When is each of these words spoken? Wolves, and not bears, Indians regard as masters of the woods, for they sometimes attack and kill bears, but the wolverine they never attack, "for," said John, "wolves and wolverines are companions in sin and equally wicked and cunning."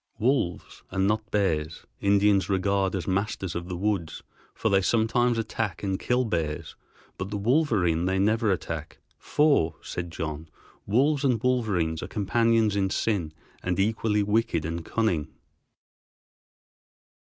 Wolves, 0.17 0.81
and 0.89 1.05
not 1.05 1.29
bears, 1.29 1.85
Indians 1.99 2.49
regard 2.49 2.95
as 2.95 3.07
masters 3.07 3.53
of 3.53 3.67
the 3.69 3.75
woods, 3.77 4.23
for 4.55 4.67
they 4.69 4.81
sometimes 4.81 5.37
attack 5.37 5.83
and 5.83 5.99
kill 5.99 6.25
bears, 6.25 6.75
but 7.19 7.29
the 7.29 7.37
wolverine 7.37 8.05
they 8.05 8.17
never 8.17 8.51
attack, 8.51 8.97
"for," 9.19 9.75
said 9.83 10.09
John, 10.11 10.49
"wolves 10.87 11.23
and 11.23 11.39
wolverines 11.43 12.01
are 12.01 12.07
companions 12.07 12.75
in 12.75 12.89
sin 12.89 13.31
and 13.61 13.79
equally 13.79 14.23
wicked 14.23 14.65
and 14.65 14.83
cunning." 14.83 15.27